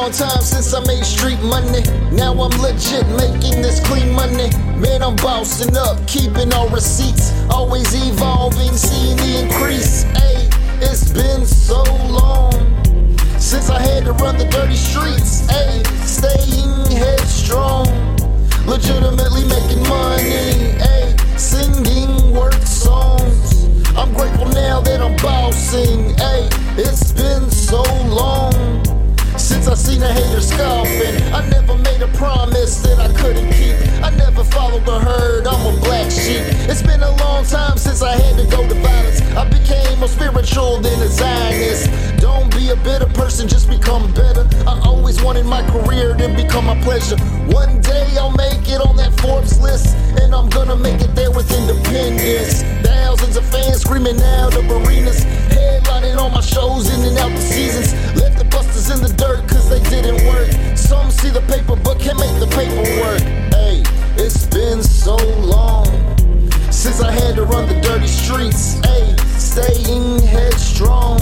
[0.00, 1.82] long time since I made street money.
[2.10, 4.48] Now I'm legit making this clean money.
[4.80, 7.32] Man, I'm bossing up, keeping all receipts.
[7.50, 10.04] Always evolving, seeing the increase.
[10.16, 10.48] Hey,
[10.80, 12.52] it's been so long
[13.38, 15.29] since I had to run the dirty streets.
[29.62, 31.34] Since I seen a hater scoffing.
[31.34, 33.76] I never made a promise that I couldn't keep.
[34.02, 36.42] I never followed the herd, I'm a black sheep.
[36.68, 39.20] It's been a long time since I had to go to violence.
[39.36, 41.90] I became more spiritual than a Zionist.
[42.20, 44.48] Don't be a bitter person, just become better.
[44.66, 47.18] I always wanted my career to become my pleasure.
[47.52, 51.30] One day I'll make it on that Forbes list, and I'm gonna make it there
[51.30, 52.62] with independence.
[52.86, 57.40] Thousands of fans screaming out of arenas, headlining all my shows in and out the
[57.40, 57.92] seasons.
[58.16, 59.50] Left the busters in the dirt
[60.02, 60.50] didn't work.
[60.76, 63.20] Some see the paper but can't make the paperwork.
[63.52, 63.82] Hey,
[64.16, 65.86] it's been so long
[66.70, 68.80] since I had to run the dirty streets.
[68.84, 71.18] Hey, staying headstrong,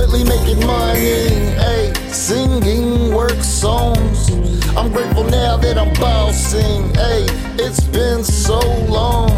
[0.00, 1.28] legitimately making money.
[1.58, 4.30] Ayy, singing work songs.
[4.76, 6.92] I'm grateful now that I'm bossing.
[6.94, 9.30] Ayy, it's been so long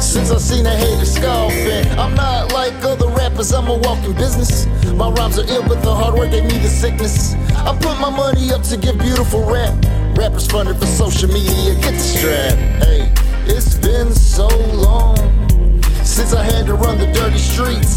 [0.00, 1.86] since I seen a hater scoffing.
[1.98, 4.66] I'm not like other rappers, I'm a walking business.
[4.94, 7.34] My rhymes are ill, but the hard work gave me the sickness.
[7.54, 9.74] I put my money up to give beautiful rap.
[10.16, 12.58] Rappers funded for social media, get the strap.
[12.82, 13.12] Hey,
[13.46, 15.16] it's been so long
[16.04, 17.87] since I had to run the dirty streets.